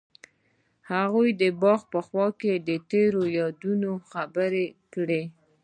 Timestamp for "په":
1.93-1.99